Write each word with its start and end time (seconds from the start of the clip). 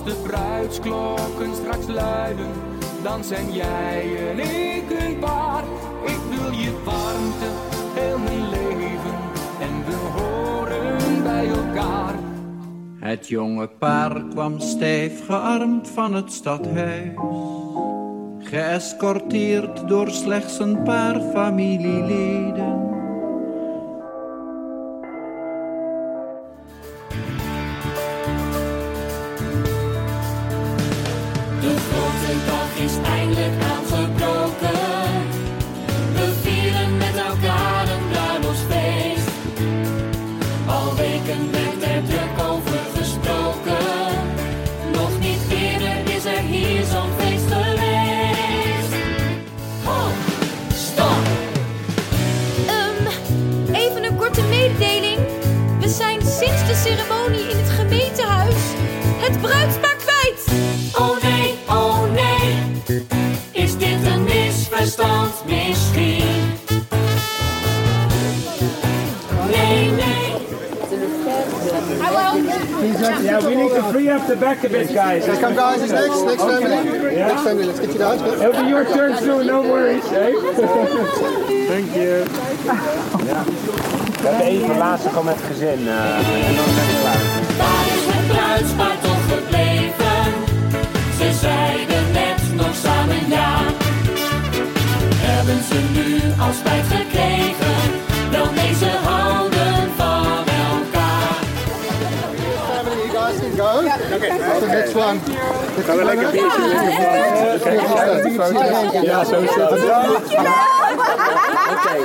Als 0.00 0.14
de 0.14 0.22
bruidsklokken 0.22 1.54
straks 1.54 1.86
luiden, 1.86 2.50
dan 3.02 3.24
zijn 3.24 3.52
jij 3.52 4.28
en 4.30 4.38
ik 4.38 4.90
een 4.90 5.18
paar. 5.18 5.64
Ik 6.04 6.20
wil 6.30 6.52
je 6.52 6.82
warmte, 6.84 7.46
heel 7.94 8.18
mijn 8.18 8.48
leven, 8.48 9.18
en 9.60 9.84
we 9.84 9.94
horen 9.94 11.22
bij 11.22 11.48
elkaar. 11.48 12.14
Het 12.98 13.28
jonge 13.28 13.68
paar 13.68 14.24
kwam 14.24 14.60
stijf 14.60 15.26
gearmd 15.26 15.88
van 15.88 16.14
het 16.14 16.32
stadhuis. 16.32 17.14
Geëscorteerd 18.38 19.88
door 19.88 20.10
slechts 20.10 20.58
een 20.58 20.82
paar 20.82 21.20
familieleden. 21.20 22.79
Weken 41.30 41.50
werd 41.52 41.82
er 41.82 42.02
druk 42.04 42.48
over 42.50 42.78
gesproken. 42.96 43.76
Nog 44.92 45.18
niet 45.20 45.40
eerder 45.50 46.14
is 46.16 46.24
er 46.24 46.38
hier 46.38 46.84
zo'n 46.84 47.10
feest 47.18 47.44
geweest. 47.48 48.94
Ho, 49.84 50.08
stop! 50.74 51.22
Ehm, 52.66 53.06
even 53.74 54.04
een 54.04 54.16
korte 54.16 54.42
mededeling. 54.42 55.18
We 55.80 55.88
zijn 55.88 56.20
sinds 56.20 56.66
de 56.66 56.74
ceremonie 56.74 57.49
Yeah, 73.00 73.46
we 73.46 73.54
need 73.54 73.70
to 73.70 73.82
free 73.90 74.10
up 74.10 74.26
the 74.26 74.36
back 74.36 74.62
a 74.64 74.68
bit, 74.68 74.92
guys. 74.92 75.24
Come 75.24 75.54
guys, 75.54 75.80
it's 75.82 75.92
next, 75.92 76.22
next 76.22 76.42
family. 76.42 77.16
Next 77.16 77.42
family, 77.42 77.64
let's 77.64 77.80
get 77.80 77.92
you 77.92 77.98
down. 77.98 78.18
It'll 78.18 78.62
be 78.62 78.68
your 78.68 78.84
turn 78.84 79.16
soon, 79.16 79.46
no 79.46 79.62
worries. 79.62 80.06
Hey? 80.08 80.32
Thank 81.66 81.94
you. 81.96 82.24
We 84.20 84.28
hebben 84.28 84.46
even 84.46 84.76
laatste 84.76 85.08
gewoon 85.08 85.24
met 85.24 85.34
het 85.36 85.44
gezin 85.44 85.88
eh, 85.88 86.48
en 86.48 86.56
dan 86.56 86.68
zijn 86.74 86.86
we 86.86 86.96
klaar. 87.00 87.20
Waar 87.58 87.86
is 87.96 88.04
het 88.06 88.26
bruidspaar 88.26 88.98
toch 89.00 89.22
gebleven? 89.34 90.20
Ze 91.18 91.38
zeiden 91.40 92.12
net 92.12 92.54
nog 92.54 92.74
samen 92.74 93.28
ja. 93.28 93.58
Hebben 95.16 95.64
ze 95.64 95.78
nu 95.92 96.42
al 96.42 96.52
spijt 96.52 96.99
One. 104.94 105.18
Gaan 105.86 105.96
we 105.96 106.04
lekker 106.04 106.30
biertje 106.30 106.62
Ja, 109.02 109.24
zo 109.24 109.40
is 109.40 109.54
dat. 109.56 109.72
Oké, 111.70 111.96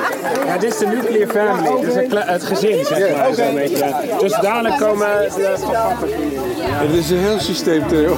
ja, 0.46 0.58
dit 0.58 0.72
is 0.74 0.78
de 0.78 0.86
nuclear 0.88 1.28
family, 1.30 1.82
dus 1.86 1.96
het, 1.96 2.08
kle- 2.08 2.24
het 2.26 2.44
gezin, 2.44 2.86
zeg 2.86 3.16
maar. 3.16 3.54
Beetje. 3.54 3.86
Dus 4.20 4.40
dadelijk 4.42 4.78
komen 4.78 5.08
de 5.36 5.56
Het 6.62 6.92
is 6.94 7.10
een 7.10 7.18
heel 7.20 7.40
systeem, 7.40 7.88
Theo. 7.88 8.18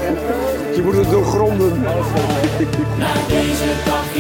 Je 0.75 0.81
moet 0.83 0.95
het 0.95 1.09
doorgronden. 1.09 1.81
Naar 2.97 3.17
deze 3.27 3.65
dag 3.85 4.16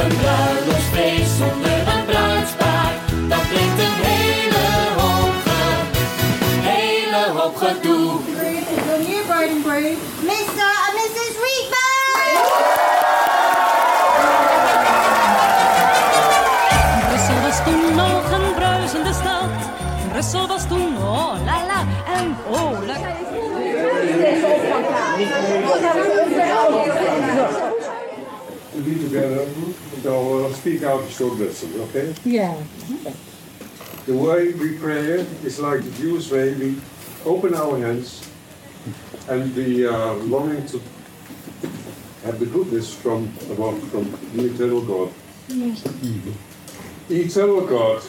Een 0.00 0.16
bruiloftsfeest 0.16 1.30
zonder 1.38 1.78
een 1.94 2.04
bruidspaar, 2.04 2.92
dat 3.28 3.42
brengt 3.48 3.78
een 3.86 3.96
hele 4.08 4.64
hoop, 5.00 5.34
ge- 5.44 6.68
hele 6.68 7.32
new 9.08 9.22
bride 9.26 9.52
and 9.54 9.64
groom, 9.64 9.96
Mr. 10.30 10.68
and 10.84 10.94
Mrs. 10.98 11.34
Reedman! 11.44 12.40
Brussel 17.08 17.40
was 17.42 17.58
toen 17.64 17.94
nog 17.94 18.30
een 18.32 18.54
bruisende 18.54 19.12
stad. 19.12 19.50
Brussel 20.12 20.46
was 20.46 20.66
toen 20.68 20.96
oh 20.96 21.34
la 21.44 21.56
la 21.66 21.80
en 22.18 22.36
oh 22.50 22.86
la. 22.86 22.96
Be 28.84 28.94
together. 28.98 29.48
So 30.02 30.46
uh, 30.46 30.52
speak 30.54 30.82
out 30.82 31.08
short 31.08 31.38
lesson, 31.38 31.80
okay? 31.82 32.14
Yeah. 32.24 32.60
The 34.06 34.16
way 34.16 34.52
we 34.54 34.76
pray 34.78 35.24
is 35.44 35.60
like 35.60 35.82
the 35.84 35.90
Jewish 35.92 36.30
way. 36.32 36.54
We 36.54 36.80
open 37.24 37.54
our 37.54 37.78
hands 37.78 38.28
and 39.28 39.54
we 39.54 39.86
are 39.86 40.14
longing 40.14 40.66
to 40.66 40.80
have 42.24 42.40
the 42.40 42.46
goodness 42.46 42.92
from 42.92 43.32
above, 43.50 43.80
from 43.90 44.10
the 44.34 44.46
eternal 44.52 44.82
God. 44.82 45.12
Eternal 47.08 47.66
God, 47.66 48.02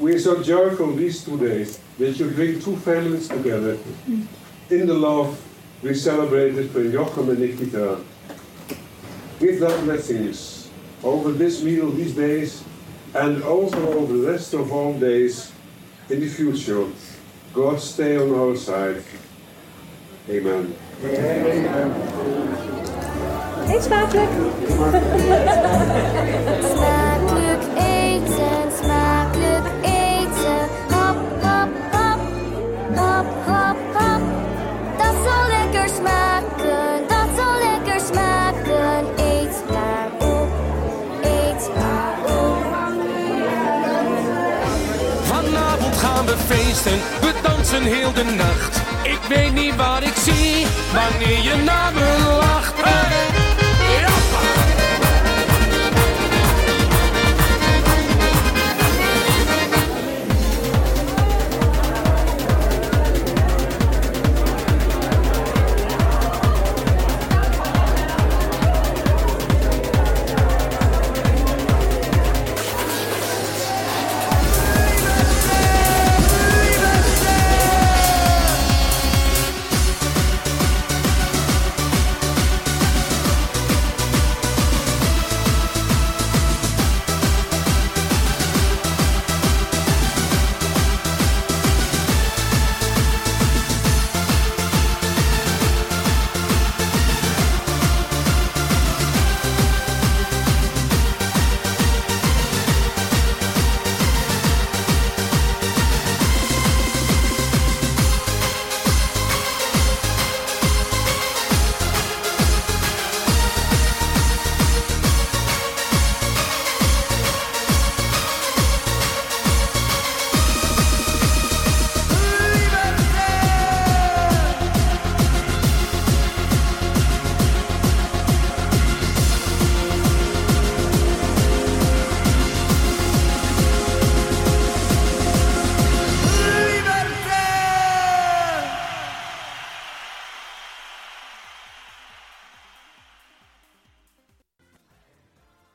we 0.00 0.14
are 0.14 0.18
so 0.18 0.42
joyful 0.42 0.92
these 0.96 1.24
two 1.24 1.38
days 1.38 1.78
that 1.98 2.18
you 2.18 2.30
bring 2.30 2.60
two 2.60 2.76
families 2.78 3.28
together. 3.28 3.78
In 4.70 4.86
the 4.86 4.94
love 4.94 5.40
we 5.82 5.94
celebrated 5.94 6.74
when 6.74 6.90
Jochem 6.90 7.28
and 7.28 7.38
Nikita. 7.38 8.00
Give 9.38 9.60
that 9.60 9.84
blessings 9.84 10.70
over 11.04 11.30
this 11.30 11.62
meal 11.62 11.90
these 11.90 12.14
days 12.14 12.64
and 13.14 13.42
also 13.42 13.76
over 13.98 14.16
the 14.16 14.30
rest 14.30 14.54
of 14.54 14.72
all 14.72 14.98
days 14.98 15.52
in 16.08 16.20
the 16.20 16.28
future. 16.28 16.86
God 17.52 17.80
stay 17.80 18.16
on 18.16 18.34
our 18.34 18.56
side. 18.56 19.02
Amen. 20.28 20.74
Smakelijk 23.80 24.30
we 46.84 47.32
dansen 47.42 47.82
heel 47.82 48.12
de 48.12 48.24
nacht. 48.24 48.80
Ik 49.02 49.20
weet 49.28 49.52
niet 49.52 49.76
wat 49.76 50.02
ik 50.02 50.14
zie, 50.16 50.66
wanneer 50.92 51.42
je 51.42 51.62
naar 51.64 51.92
me 51.94 52.38
lacht. 52.40 52.82
Hey! 52.82 53.45